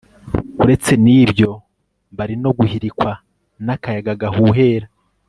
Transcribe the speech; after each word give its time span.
uretse 0.63 0.91
n'ibyo, 1.05 1.51
bari 2.17 2.35
no 2.43 2.51
guhirikwa 2.57 3.11
n'akayaga 3.65 4.13
gahuhera 4.21 4.87